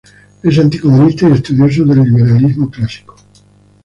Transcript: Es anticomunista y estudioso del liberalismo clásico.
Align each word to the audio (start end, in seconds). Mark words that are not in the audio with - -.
Es 0.41 0.57
anticomunista 0.57 1.29
y 1.29 1.33
estudioso 1.33 1.85
del 1.85 2.01
liberalismo 2.03 2.71
clásico. 2.71 3.15